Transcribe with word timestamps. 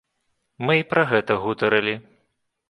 Мы 0.67 0.77
і 0.79 0.87
пра 0.93 1.03
гэта 1.11 1.37
гутарылі. 1.45 1.95